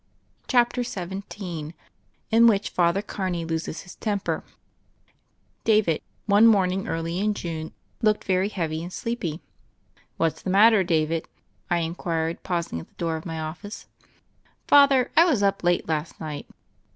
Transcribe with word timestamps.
CHAPTER 0.47 0.81
XVII 0.81 1.75
IN 2.31 2.47
WHICH 2.47 2.73
FATH£R 2.73 3.05
CARNEY 3.05 3.45
LOSES 3.45 3.81
HIS 3.81 3.95
TEMPER 3.97 4.43
DAVID, 5.63 6.01
one 6.25 6.47
morning 6.47 6.87
early 6.87 7.19
in 7.19 7.35
June, 7.35 7.71
looked 8.01 8.23
very 8.23 8.49
heavy 8.49 8.81
and 8.81 8.91
sleepy. 8.91 9.41
"What's 10.17 10.41
the 10.41 10.49
matter, 10.49 10.83
David?" 10.83 11.27
I 11.69 11.81
inquired, 11.81 12.41
pausing 12.41 12.79
at 12.79 12.87
the 12.87 12.95
door 12.95 13.15
of 13.15 13.27
my 13.27 13.39
office. 13.39 13.85
"Father, 14.67 15.11
I 15.15 15.25
was 15.25 15.43
up 15.43 15.63
late 15.63 15.87
last 15.87 16.19
night." 16.19 16.47